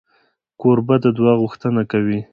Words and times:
کوربه 0.59 0.95
د 1.03 1.05
دعا 1.17 1.33
غوښتنه 1.41 1.81
کوي. 1.91 2.19